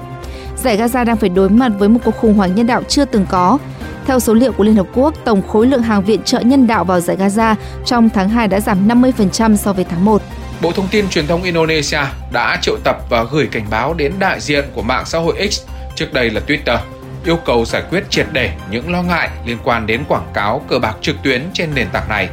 Giải 0.56 0.78
Gaza 0.78 1.04
đang 1.04 1.16
phải 1.16 1.28
đối 1.28 1.48
mặt 1.50 1.72
với 1.78 1.88
một 1.88 2.00
cuộc 2.04 2.16
khủng 2.16 2.34
hoảng 2.34 2.54
nhân 2.54 2.66
đạo 2.66 2.82
chưa 2.88 3.04
từng 3.04 3.26
có. 3.30 3.58
Theo 4.06 4.20
số 4.20 4.34
liệu 4.34 4.52
của 4.52 4.64
Liên 4.64 4.76
Hợp 4.76 4.86
Quốc, 4.94 5.14
tổng 5.24 5.42
khối 5.48 5.66
lượng 5.66 5.82
hàng 5.82 6.04
viện 6.04 6.22
trợ 6.22 6.40
nhân 6.40 6.66
đạo 6.66 6.84
vào 6.84 7.00
giải 7.00 7.16
Gaza 7.16 7.54
trong 7.84 8.08
tháng 8.10 8.28
2 8.28 8.48
đã 8.48 8.60
giảm 8.60 8.88
50% 8.88 9.56
so 9.56 9.72
với 9.72 9.84
tháng 9.84 10.04
1. 10.04 10.22
Bộ 10.62 10.72
Thông 10.72 10.88
tin 10.88 11.08
Truyền 11.08 11.26
thông 11.26 11.42
Indonesia 11.42 12.00
đã 12.32 12.58
triệu 12.62 12.76
tập 12.84 12.96
và 13.10 13.24
gửi 13.24 13.48
cảnh 13.52 13.66
báo 13.70 13.94
đến 13.94 14.12
đại 14.18 14.40
diện 14.40 14.64
của 14.74 14.82
mạng 14.82 15.04
xã 15.06 15.18
hội 15.18 15.48
X, 15.50 15.62
trước 15.94 16.12
đây 16.12 16.30
là 16.30 16.40
Twitter, 16.46 16.78
yêu 17.24 17.36
cầu 17.36 17.64
giải 17.64 17.82
quyết 17.90 18.10
triệt 18.10 18.26
để 18.32 18.52
những 18.70 18.92
lo 18.92 19.02
ngại 19.02 19.28
liên 19.46 19.58
quan 19.64 19.86
đến 19.86 20.04
quảng 20.08 20.30
cáo 20.34 20.62
cờ 20.68 20.78
bạc 20.78 20.96
trực 21.00 21.16
tuyến 21.22 21.42
trên 21.52 21.74
nền 21.74 21.88
tảng 21.92 22.08
này. 22.08 22.28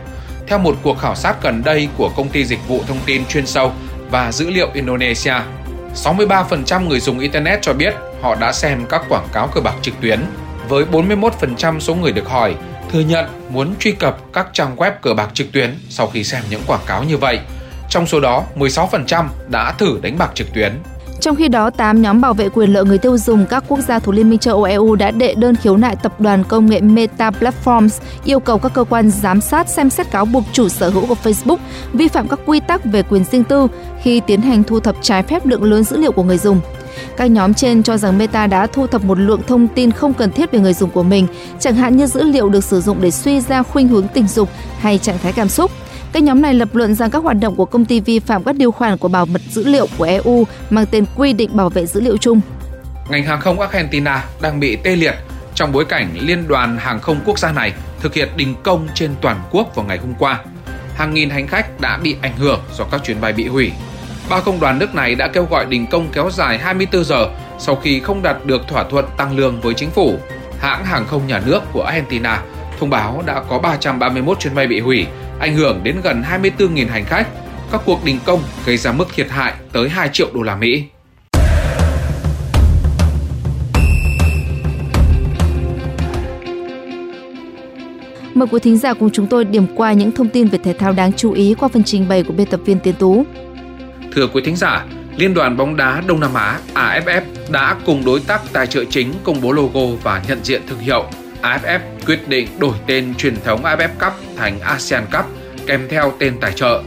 Theo 0.48 0.60
một 0.60 0.75
cuộc 0.83 1.00
khảo 1.00 1.16
sát 1.16 1.44
gần 1.44 1.63
đây 1.66 1.88
của 1.98 2.10
công 2.16 2.30
ty 2.30 2.45
dịch 2.45 2.68
vụ 2.68 2.83
thông 2.88 3.00
tin 3.06 3.25
chuyên 3.25 3.45
sâu 3.45 3.72
và 4.12 4.31
dữ 4.31 4.50
liệu 4.50 4.69
Indonesia, 4.74 5.36
63% 5.95 6.88
người 6.88 7.00
dùng 7.00 7.19
Internet 7.19 7.62
cho 7.62 7.74
biết 7.74 7.94
họ 8.22 8.36
đã 8.36 8.51
xem 8.51 8.86
các 8.89 9.01
quảng 9.10 9.27
cáo 9.33 9.48
cờ 9.48 9.62
bạc 9.62 9.75
trực 9.81 9.94
tuyến, 10.01 10.19
với 10.69 10.86
41% 10.92 11.80
số 11.80 11.95
người 11.95 12.12
được 12.12 12.27
hỏi 12.27 12.56
thừa 12.92 13.00
nhận 13.00 13.25
muốn 13.50 13.75
truy 13.80 13.92
cập 13.92 14.18
các 14.33 14.48
trang 14.54 14.75
web 14.75 14.92
cờ 15.01 15.13
bạc 15.13 15.30
trực 15.33 15.51
tuyến 15.51 15.75
sau 15.89 16.07
khi 16.07 16.24
xem 16.24 16.44
những 16.50 16.62
quảng 16.68 16.83
cáo 16.88 17.04
như 17.04 17.18
vậy– 17.18 17.39
trong 17.89 18.07
số 18.07 18.19
đó, 18.19 18.43
16% 18.55 19.25
đã 19.47 19.71
thử 19.71 19.99
đánh 20.01 20.17
bạc 20.17 20.31
trực 20.33 20.53
tuyến. 20.53 20.73
Trong 21.19 21.35
khi 21.35 21.47
đó, 21.47 21.69
8 21.69 22.01
nhóm 22.01 22.21
bảo 22.21 22.33
vệ 22.33 22.49
quyền 22.49 22.73
lợi 22.73 22.85
người 22.85 22.97
tiêu 22.97 23.17
dùng 23.17 23.45
các 23.45 23.63
quốc 23.67 23.79
gia 23.79 23.99
thuộc 23.99 24.15
Liên 24.15 24.29
minh 24.29 24.39
châu 24.39 24.53
Âu 24.53 24.63
EU 24.63 24.95
đã 24.95 25.11
đệ 25.11 25.33
đơn 25.33 25.55
khiếu 25.55 25.77
nại 25.77 25.95
tập 25.95 26.21
đoàn 26.21 26.43
công 26.43 26.65
nghệ 26.65 26.81
Meta 26.81 27.29
Platforms 27.29 28.01
yêu 28.25 28.39
cầu 28.39 28.59
các 28.59 28.73
cơ 28.73 28.83
quan 28.83 29.11
giám 29.11 29.41
sát 29.41 29.69
xem 29.69 29.89
xét 29.89 30.11
cáo 30.11 30.25
buộc 30.25 30.43
chủ 30.53 30.69
sở 30.69 30.89
hữu 30.89 31.07
của 31.07 31.15
Facebook 31.23 31.57
vi 31.93 32.07
phạm 32.07 32.27
các 32.27 32.39
quy 32.45 32.59
tắc 32.59 32.85
về 32.85 33.03
quyền 33.03 33.23
riêng 33.23 33.43
tư 33.43 33.67
khi 34.01 34.21
tiến 34.27 34.41
hành 34.41 34.63
thu 34.63 34.79
thập 34.79 34.95
trái 35.01 35.23
phép 35.23 35.45
lượng 35.45 35.63
lớn 35.63 35.83
dữ 35.83 35.97
liệu 35.97 36.11
của 36.11 36.23
người 36.23 36.38
dùng. 36.38 36.61
Các 37.17 37.25
nhóm 37.25 37.53
trên 37.53 37.83
cho 37.83 37.97
rằng 37.97 38.17
Meta 38.17 38.47
đã 38.47 38.67
thu 38.67 38.88
thập 38.88 39.03
một 39.03 39.19
lượng 39.19 39.41
thông 39.47 39.67
tin 39.67 39.91
không 39.91 40.13
cần 40.13 40.31
thiết 40.31 40.51
về 40.51 40.59
người 40.59 40.73
dùng 40.73 40.89
của 40.89 41.03
mình, 41.03 41.27
chẳng 41.59 41.75
hạn 41.75 41.97
như 41.97 42.07
dữ 42.07 42.23
liệu 42.23 42.49
được 42.49 42.63
sử 42.63 42.81
dụng 42.81 42.97
để 43.01 43.11
suy 43.11 43.41
ra 43.41 43.63
khuynh 43.63 43.88
hướng 43.88 44.07
tình 44.07 44.27
dục 44.27 44.49
hay 44.79 44.97
trạng 44.97 45.17
thái 45.23 45.33
cảm 45.33 45.49
xúc. 45.49 45.71
Các 46.15 46.23
nhóm 46.23 46.41
này 46.41 46.53
lập 46.53 46.75
luận 46.75 46.95
rằng 46.95 47.12
các 47.12 47.23
hoạt 47.23 47.38
động 47.39 47.56
của 47.56 47.65
công 47.65 47.85
ty 47.85 48.00
vi 48.00 48.19
phạm 48.19 48.44
các 48.44 48.56
điều 48.56 48.71
khoản 48.71 48.97
của 48.97 49.07
bảo 49.07 49.25
mật 49.25 49.41
dữ 49.50 49.63
liệu 49.67 49.88
của 49.97 50.03
EU 50.03 50.47
mang 50.69 50.85
tên 50.91 51.06
quy 51.15 51.33
định 51.33 51.50
bảo 51.53 51.69
vệ 51.69 51.85
dữ 51.85 52.01
liệu 52.01 52.17
chung. 52.17 52.41
Ngành 53.09 53.23
hàng 53.23 53.39
không 53.39 53.59
Argentina 53.59 54.25
đang 54.41 54.59
bị 54.59 54.75
tê 54.75 54.95
liệt 54.95 55.13
trong 55.56 55.71
bối 55.71 55.85
cảnh 55.85 56.09
Liên 56.19 56.47
đoàn 56.47 56.77
Hàng 56.77 57.00
không 57.00 57.19
quốc 57.25 57.39
gia 57.39 57.51
này 57.51 57.73
thực 58.00 58.13
hiện 58.13 58.29
đình 58.38 58.56
công 58.63 58.88
trên 58.94 59.12
toàn 59.21 59.38
quốc 59.51 59.75
vào 59.75 59.85
ngày 59.85 59.97
hôm 59.97 60.13
qua. 60.19 60.39
Hàng 60.95 61.13
nghìn 61.13 61.29
hành 61.29 61.47
khách 61.47 61.81
đã 61.81 62.00
bị 62.03 62.15
ảnh 62.21 62.38
hưởng 62.38 62.59
do 62.77 62.85
các 62.91 63.01
chuyến 63.03 63.21
bay 63.21 63.33
bị 63.33 63.47
hủy. 63.47 63.71
Ba 64.29 64.39
công 64.41 64.59
đoàn 64.59 64.79
nước 64.79 64.95
này 64.95 65.15
đã 65.15 65.27
kêu 65.27 65.47
gọi 65.51 65.65
đình 65.65 65.88
công 65.91 66.07
kéo 66.13 66.29
dài 66.31 66.57
24 66.57 67.03
giờ 67.03 67.27
sau 67.59 67.75
khi 67.75 68.00
không 68.00 68.21
đạt 68.21 68.45
được 68.45 68.67
thỏa 68.67 68.83
thuận 68.83 69.06
tăng 69.17 69.38
lương 69.38 69.62
với 69.62 69.73
chính 69.73 69.89
phủ. 69.89 70.15
Hãng 70.59 70.85
hàng 70.85 71.06
không 71.07 71.27
nhà 71.27 71.41
nước 71.45 71.62
của 71.74 71.84
Argentina 71.84 72.41
thông 72.79 72.89
báo 72.89 73.24
đã 73.25 73.43
có 73.50 73.60
331 73.60 74.39
chuyến 74.39 74.55
bay 74.55 74.67
bị 74.67 74.79
hủy 74.79 75.07
ảnh 75.39 75.56
hưởng 75.56 75.84
đến 75.84 76.01
gần 76.04 76.24
24.000 76.32 76.89
hành 76.89 77.06
khách. 77.06 77.27
Các 77.72 77.82
cuộc 77.86 78.04
đình 78.06 78.20
công 78.25 78.44
gây 78.65 78.77
ra 78.77 78.92
mức 78.92 79.08
thiệt 79.15 79.30
hại 79.30 79.54
tới 79.72 79.89
2 79.89 80.10
triệu 80.13 80.27
đô 80.34 80.42
la 80.42 80.56
Mỹ. 80.56 80.84
Mời 88.34 88.48
quý 88.51 88.60
thính 88.60 88.77
giả 88.77 88.94
cùng 88.94 89.10
chúng 89.13 89.27
tôi 89.27 89.46
điểm 89.46 89.65
qua 89.75 89.94
những 89.94 90.12
thông 90.12 90.30
tin 90.30 90.48
về 90.48 90.58
thể 90.63 90.74
thao 90.74 90.92
đáng 90.92 91.13
chú 91.13 91.32
ý 91.32 91.56
qua 91.60 91.68
phần 91.68 91.84
trình 91.84 92.08
bày 92.08 92.24
của 92.24 92.34
biên 92.34 92.48
tập 92.48 92.60
viên 92.65 92.80
Tiến 92.80 92.96
Tú. 93.00 93.25
Thưa 94.15 94.27
quý 94.27 94.42
thính 94.46 94.56
giả, 94.56 94.86
Liên 95.18 95.34
đoàn 95.34 95.58
bóng 95.58 95.75
đá 95.75 96.04
Đông 96.08 96.20
Nam 96.20 96.34
Á 96.34 96.60
AFF 96.74 97.22
đã 97.50 97.75
cùng 97.86 98.06
đối 98.06 98.20
tác 98.20 98.42
tài 98.54 98.68
trợ 98.68 98.84
chính 98.89 99.13
công 99.24 99.42
bố 99.42 99.51
logo 99.51 99.82
và 100.04 100.24
nhận 100.27 100.39
diện 100.44 100.62
thương 100.68 100.80
hiệu 100.80 101.06
AFF 101.45 101.79
quyết 102.05 102.27
định 102.27 102.47
đổi 102.59 102.75
tên 102.87 103.15
truyền 103.15 103.41
thống 103.41 103.63
AFF 103.63 103.89
Cup 103.99 104.13
thành 104.37 104.59
ASEAN 104.59 105.05
Cup 105.11 105.25
kèm 105.67 105.87
theo 105.89 106.13
tên 106.19 106.39
tài 106.41 106.51
trợ. 106.51 106.81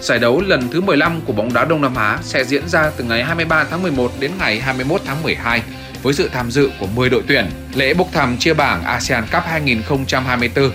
Giải 0.00 0.18
đấu 0.18 0.40
lần 0.40 0.68
thứ 0.68 0.80
15 0.80 1.20
của 1.20 1.32
bóng 1.32 1.52
đá 1.52 1.64
Đông 1.64 1.80
Nam 1.80 1.94
Á 1.94 2.18
sẽ 2.22 2.44
diễn 2.44 2.68
ra 2.68 2.90
từ 2.96 3.04
ngày 3.04 3.24
23 3.24 3.64
tháng 3.64 3.82
11 3.82 4.12
đến 4.20 4.30
ngày 4.38 4.60
21 4.60 5.00
tháng 5.04 5.22
12 5.22 5.62
với 6.02 6.14
sự 6.14 6.30
tham 6.32 6.50
dự 6.50 6.70
của 6.80 6.86
10 6.86 7.10
đội 7.10 7.22
tuyển. 7.28 7.46
Lễ 7.74 7.94
bốc 7.94 8.08
thăm 8.12 8.36
chia 8.38 8.54
bảng 8.54 8.84
ASEAN 8.84 9.24
Cup 9.32 9.42
2024, 9.44 10.70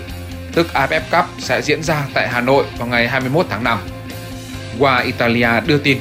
tức 0.54 0.66
AFF 0.74 1.00
Cup 1.10 1.24
sẽ 1.38 1.62
diễn 1.62 1.82
ra 1.82 2.06
tại 2.14 2.28
Hà 2.28 2.40
Nội 2.40 2.64
vào 2.78 2.88
ngày 2.88 3.08
21 3.08 3.46
tháng 3.50 3.64
5. 3.64 3.78
Qua 4.78 5.00
Italia 5.00 5.48
đưa 5.66 5.78
tin, 5.78 5.98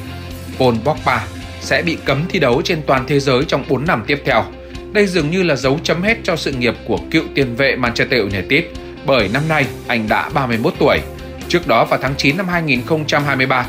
Paul 0.59 0.75
Pogba 0.83 1.23
sẽ 1.61 1.81
bị 1.81 1.97
cấm 2.05 2.25
thi 2.29 2.39
đấu 2.39 2.61
trên 2.65 2.81
toàn 2.87 3.05
thế 3.07 3.19
giới 3.19 3.45
trong 3.47 3.63
4 3.69 3.85
năm 3.85 4.03
tiếp 4.07 4.21
theo– 4.25 4.45
đây 4.91 5.07
dường 5.07 5.31
như 5.31 5.43
là 5.43 5.55
dấu 5.55 5.79
chấm 5.83 6.03
hết 6.03 6.17
cho 6.23 6.35
sự 6.35 6.51
nghiệp 6.51 6.75
của 6.85 6.99
cựu 7.11 7.23
tiền 7.35 7.55
vệ 7.55 7.75
Manchester 7.75 8.21
United 8.21 8.63
bởi 9.05 9.29
năm 9.33 9.43
nay 9.47 9.65
anh 9.87 10.09
đã 10.09 10.29
31 10.33 10.73
tuổi. 10.79 10.99
Trước 11.47 11.67
đó 11.67 11.85
vào 11.85 11.99
tháng 12.01 12.15
9 12.17 12.37
năm 12.37 12.47
2023, 12.47 13.65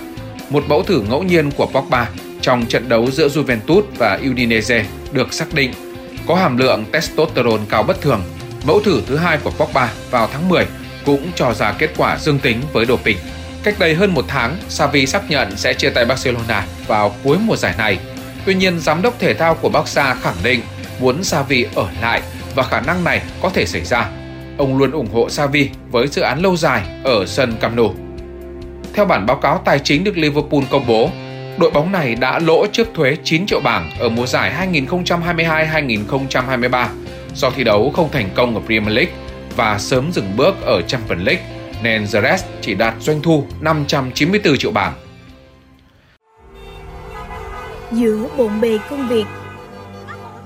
một 0.50 0.64
mẫu 0.68 0.82
thử 0.82 1.00
ngẫu 1.00 1.22
nhiên 1.22 1.50
của 1.50 1.66
Pogba 1.66 2.08
trong 2.40 2.66
trận 2.66 2.88
đấu 2.88 3.10
giữa 3.10 3.28
Juventus 3.28 3.82
và 3.98 4.18
Udinese 4.30 4.84
được 5.12 5.32
xác 5.32 5.54
định 5.54 5.72
có 6.26 6.34
hàm 6.34 6.56
lượng 6.56 6.84
testosterone 6.92 7.62
cao 7.68 7.82
bất 7.82 8.00
thường. 8.00 8.22
Mẫu 8.66 8.80
thử 8.80 9.02
thứ 9.06 9.16
hai 9.16 9.38
của 9.44 9.50
Pogba 9.50 9.92
vào 10.10 10.28
tháng 10.32 10.48
10 10.48 10.66
cũng 11.04 11.30
cho 11.34 11.54
ra 11.54 11.72
kết 11.72 11.90
quả 11.96 12.18
dương 12.18 12.38
tính 12.38 12.60
với 12.72 12.86
doping. 12.86 13.18
Cách 13.62 13.78
đây 13.78 13.94
hơn 13.94 14.14
một 14.14 14.24
tháng, 14.28 14.56
Xavi 14.68 15.06
xác 15.06 15.30
nhận 15.30 15.56
sẽ 15.56 15.74
chia 15.74 15.90
tay 15.90 16.04
Barcelona 16.04 16.66
vào 16.86 17.14
cuối 17.24 17.38
mùa 17.38 17.56
giải 17.56 17.74
này. 17.78 17.98
Tuy 18.46 18.54
nhiên, 18.54 18.80
giám 18.80 19.02
đốc 19.02 19.18
thể 19.18 19.34
thao 19.34 19.54
của 19.54 19.68
Barca 19.68 20.14
khẳng 20.14 20.36
định 20.42 20.60
muốn 21.00 21.24
Xavi 21.24 21.66
ở 21.74 21.86
lại 22.02 22.22
và 22.54 22.62
khả 22.62 22.80
năng 22.80 23.04
này 23.04 23.22
có 23.42 23.48
thể 23.48 23.66
xảy 23.66 23.84
ra. 23.84 24.08
Ông 24.58 24.78
luôn 24.78 24.90
ủng 24.90 25.08
hộ 25.12 25.30
Xavi 25.30 25.70
với 25.90 26.06
dự 26.06 26.22
án 26.22 26.42
lâu 26.42 26.56
dài 26.56 26.82
ở 27.04 27.26
sân 27.26 27.56
Camp 27.60 27.76
Nou. 27.76 27.94
Theo 28.94 29.04
bản 29.04 29.26
báo 29.26 29.36
cáo 29.36 29.62
tài 29.64 29.78
chính 29.78 30.04
được 30.04 30.18
Liverpool 30.18 30.62
công 30.70 30.86
bố, 30.86 31.10
đội 31.58 31.70
bóng 31.70 31.92
này 31.92 32.14
đã 32.14 32.38
lỗ 32.38 32.66
trước 32.66 32.88
thuế 32.94 33.16
9 33.24 33.46
triệu 33.46 33.60
bảng 33.60 33.90
ở 33.98 34.08
mùa 34.08 34.26
giải 34.26 34.68
2022-2023 34.72 36.86
do 37.34 37.50
thi 37.50 37.64
đấu 37.64 37.92
không 37.96 38.08
thành 38.12 38.28
công 38.34 38.54
ở 38.54 38.60
Premier 38.66 38.96
League 38.96 39.12
và 39.56 39.78
sớm 39.78 40.12
dừng 40.12 40.36
bước 40.36 40.62
ở 40.62 40.82
Champions 40.82 41.26
League 41.26 41.44
nên 41.82 42.06
The 42.12 42.36
chỉ 42.60 42.74
đạt 42.74 42.94
doanh 43.00 43.22
thu 43.22 43.44
594 43.60 44.58
triệu 44.58 44.70
bảng. 44.70 44.92
Giữa 47.92 48.28
bộn 48.36 48.60
bề 48.60 48.78
công 48.90 49.08
việc 49.08 49.24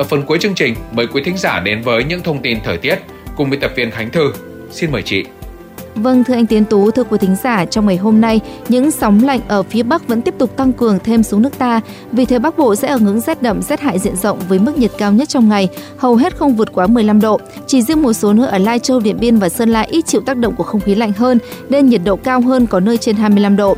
Ở 0.00 0.04
phần 0.04 0.22
cuối 0.22 0.38
chương 0.38 0.54
trình, 0.54 0.74
mời 0.92 1.06
quý 1.06 1.22
thính 1.24 1.36
giả 1.36 1.60
đến 1.60 1.82
với 1.82 2.04
những 2.04 2.22
thông 2.22 2.42
tin 2.42 2.58
thời 2.64 2.78
tiết 2.78 2.96
cùng 3.36 3.50
biên 3.50 3.60
tập 3.60 3.72
viên 3.76 3.90
Khánh 3.90 4.10
Thư. 4.10 4.32
Xin 4.70 4.92
mời 4.92 5.02
chị. 5.02 5.24
Vâng, 5.94 6.24
thưa 6.24 6.34
anh 6.34 6.46
Tiến 6.46 6.64
Tú, 6.64 6.90
thưa 6.90 7.04
quý 7.04 7.18
thính 7.18 7.36
giả, 7.42 7.64
trong 7.64 7.86
ngày 7.86 7.96
hôm 7.96 8.20
nay, 8.20 8.40
những 8.68 8.90
sóng 8.90 9.24
lạnh 9.24 9.40
ở 9.48 9.62
phía 9.62 9.82
Bắc 9.82 10.08
vẫn 10.08 10.22
tiếp 10.22 10.34
tục 10.38 10.56
tăng 10.56 10.72
cường 10.72 10.98
thêm 11.04 11.22
xuống 11.22 11.42
nước 11.42 11.58
ta. 11.58 11.80
Vì 12.12 12.24
thế 12.24 12.38
Bắc 12.38 12.58
Bộ 12.58 12.76
sẽ 12.76 12.88
ở 12.88 12.98
ngưỡng 12.98 13.20
rét 13.20 13.42
đậm, 13.42 13.62
rét 13.62 13.80
hại 13.80 13.98
diện 13.98 14.16
rộng 14.16 14.38
với 14.48 14.58
mức 14.58 14.78
nhiệt 14.78 14.90
cao 14.98 15.12
nhất 15.12 15.28
trong 15.28 15.48
ngày, 15.48 15.68
hầu 15.96 16.16
hết 16.16 16.36
không 16.36 16.56
vượt 16.56 16.72
quá 16.72 16.86
15 16.86 17.20
độ. 17.20 17.40
Chỉ 17.66 17.82
riêng 17.82 18.02
một 18.02 18.12
số 18.12 18.32
nơi 18.32 18.48
ở 18.48 18.58
Lai 18.58 18.78
Châu, 18.78 19.00
Điện 19.00 19.16
Biên 19.20 19.36
và 19.36 19.48
Sơn 19.48 19.68
La 19.68 19.80
ít 19.80 20.06
chịu 20.06 20.20
tác 20.20 20.36
động 20.36 20.54
của 20.56 20.64
không 20.64 20.80
khí 20.80 20.94
lạnh 20.94 21.12
hơn, 21.12 21.38
nên 21.68 21.88
nhiệt 21.88 22.00
độ 22.04 22.16
cao 22.16 22.40
hơn 22.40 22.66
có 22.66 22.80
nơi 22.80 22.96
trên 22.96 23.16
25 23.16 23.56
độ. 23.56 23.76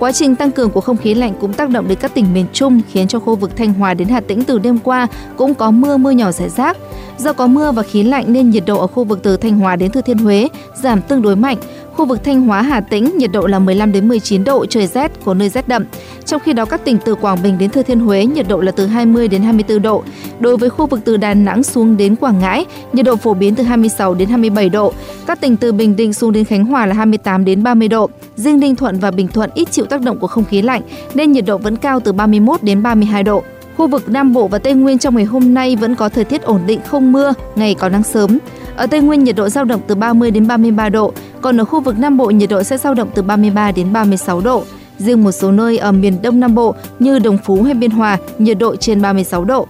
Quá 0.00 0.12
trình 0.12 0.36
tăng 0.36 0.50
cường 0.50 0.70
của 0.70 0.80
không 0.80 0.96
khí 0.96 1.14
lạnh 1.14 1.32
cũng 1.40 1.52
tác 1.52 1.70
động 1.70 1.88
đến 1.88 1.98
các 2.00 2.14
tỉnh 2.14 2.34
miền 2.34 2.46
Trung, 2.52 2.80
khiến 2.90 3.08
cho 3.08 3.18
khu 3.18 3.36
vực 3.36 3.56
Thanh 3.56 3.72
Hóa 3.72 3.94
đến 3.94 4.08
Hà 4.08 4.20
Tĩnh 4.20 4.44
từ 4.44 4.58
đêm 4.58 4.78
qua 4.78 5.06
cũng 5.36 5.54
có 5.54 5.70
mưa 5.70 5.96
mưa 5.96 6.10
nhỏ 6.10 6.32
rải 6.32 6.48
rác. 6.48 6.76
Do 7.18 7.32
có 7.32 7.46
mưa 7.46 7.72
và 7.72 7.82
khí 7.82 8.02
lạnh 8.02 8.24
nên 8.32 8.50
nhiệt 8.50 8.62
độ 8.66 8.80
ở 8.80 8.86
khu 8.86 9.04
vực 9.04 9.20
từ 9.22 9.36
Thanh 9.36 9.58
Hóa 9.58 9.76
đến 9.76 9.90
Thừa 9.90 10.00
Thiên 10.00 10.18
Huế 10.18 10.48
giảm 10.82 11.02
tương 11.02 11.22
đối 11.22 11.36
mạnh. 11.36 11.56
Khu 12.00 12.06
vực 12.06 12.24
Thanh 12.24 12.40
Hóa, 12.40 12.62
Hà 12.62 12.80
Tĩnh 12.80 13.18
nhiệt 13.18 13.32
độ 13.32 13.46
là 13.46 13.58
15 13.58 13.92
đến 13.92 14.08
19 14.08 14.44
độ, 14.44 14.66
trời 14.66 14.86
rét, 14.86 15.12
có 15.24 15.34
nơi 15.34 15.48
rét 15.48 15.68
đậm. 15.68 15.84
Trong 16.24 16.40
khi 16.40 16.52
đó 16.52 16.64
các 16.64 16.84
tỉnh 16.84 16.98
từ 17.04 17.14
Quảng 17.14 17.42
Bình 17.42 17.58
đến 17.58 17.70
Thừa 17.70 17.82
Thiên 17.82 18.00
Huế 18.00 18.26
nhiệt 18.26 18.48
độ 18.48 18.60
là 18.60 18.72
từ 18.72 18.86
20 18.86 19.28
đến 19.28 19.42
24 19.42 19.82
độ. 19.82 20.02
Đối 20.38 20.56
với 20.56 20.70
khu 20.70 20.86
vực 20.86 21.00
từ 21.04 21.16
Đà 21.16 21.34
Nẵng 21.34 21.62
xuống 21.62 21.96
đến 21.96 22.16
Quảng 22.16 22.38
Ngãi, 22.38 22.66
nhiệt 22.92 23.04
độ 23.06 23.16
phổ 23.16 23.34
biến 23.34 23.54
từ 23.54 23.64
26 23.64 24.14
đến 24.14 24.28
27 24.28 24.68
độ. 24.68 24.92
Các 25.26 25.40
tỉnh 25.40 25.56
từ 25.56 25.72
Bình 25.72 25.96
Định 25.96 26.12
xuống 26.12 26.32
đến 26.32 26.44
Khánh 26.44 26.64
Hòa 26.64 26.86
là 26.86 26.94
28 26.94 27.44
đến 27.44 27.62
30 27.62 27.88
độ. 27.88 28.10
Riêng 28.36 28.60
Ninh 28.60 28.76
Thuận 28.76 28.98
và 28.98 29.10
Bình 29.10 29.28
Thuận 29.28 29.50
ít 29.54 29.70
chịu 29.70 29.84
tác 29.84 30.00
động 30.00 30.18
của 30.18 30.26
không 30.26 30.44
khí 30.44 30.62
lạnh 30.62 30.82
nên 31.14 31.32
nhiệt 31.32 31.46
độ 31.46 31.58
vẫn 31.58 31.76
cao 31.76 32.00
từ 32.00 32.12
31 32.12 32.62
đến 32.62 32.82
32 32.82 33.22
độ. 33.22 33.42
Khu 33.80 33.88
vực 33.88 34.08
Nam 34.08 34.32
Bộ 34.32 34.48
và 34.48 34.58
Tây 34.58 34.74
Nguyên 34.74 34.98
trong 34.98 35.16
ngày 35.16 35.24
hôm 35.24 35.54
nay 35.54 35.76
vẫn 35.76 35.94
có 35.94 36.08
thời 36.08 36.24
tiết 36.24 36.42
ổn 36.42 36.60
định 36.66 36.80
không 36.86 37.12
mưa, 37.12 37.32
ngày 37.54 37.74
có 37.74 37.88
nắng 37.88 38.02
sớm. 38.02 38.38
Ở 38.76 38.86
Tây 38.86 39.00
Nguyên 39.00 39.24
nhiệt 39.24 39.36
độ 39.36 39.48
giao 39.48 39.64
động 39.64 39.80
từ 39.86 39.94
30 39.94 40.30
đến 40.30 40.46
33 40.46 40.88
độ, 40.88 41.12
còn 41.40 41.60
ở 41.60 41.64
khu 41.64 41.80
vực 41.80 41.98
Nam 41.98 42.16
Bộ 42.16 42.30
nhiệt 42.30 42.50
độ 42.50 42.62
sẽ 42.62 42.78
giao 42.78 42.94
động 42.94 43.10
từ 43.14 43.22
33 43.22 43.72
đến 43.72 43.92
36 43.92 44.40
độ. 44.40 44.64
Riêng 44.98 45.24
một 45.24 45.32
số 45.32 45.52
nơi 45.52 45.78
ở 45.78 45.92
miền 45.92 46.22
Đông 46.22 46.40
Nam 46.40 46.54
Bộ 46.54 46.74
như 46.98 47.18
Đồng 47.18 47.38
Phú 47.44 47.62
hay 47.62 47.74
Biên 47.74 47.90
Hòa 47.90 48.18
nhiệt 48.38 48.58
độ 48.58 48.76
trên 48.76 49.02
36 49.02 49.44
độ. 49.44 49.66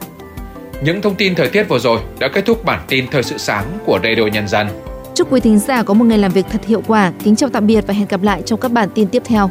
Những 0.85 1.03
thông 1.03 1.15
tin 1.15 1.35
thời 1.35 1.49
tiết 1.49 1.65
vừa 1.69 1.79
rồi 1.79 2.01
đã 2.19 2.29
kết 2.29 2.45
thúc 2.47 2.65
bản 2.65 2.81
tin 2.89 3.07
thời 3.11 3.23
sự 3.23 3.39
sáng 3.39 3.65
của 3.85 3.99
Radio 4.03 4.27
Nhân 4.33 4.49
dân. 4.49 4.67
Chúc 5.15 5.33
quý 5.33 5.41
thính 5.41 5.59
giả 5.59 5.83
có 5.83 5.95
một 5.95 6.05
ngày 6.05 6.19
làm 6.19 6.33
việc 6.33 6.47
thật 6.51 6.65
hiệu 6.67 6.83
quả. 6.87 7.13
Kính 7.25 7.37
chào 7.37 7.49
tạm 7.49 7.67
biệt 7.67 7.85
và 7.87 7.95
hẹn 7.95 8.09
gặp 8.09 8.23
lại 8.23 8.43
trong 8.47 8.61
các 8.61 8.73
bản 8.73 8.89
tin 8.95 9.09
tiếp 9.09 9.23
theo. 9.25 9.51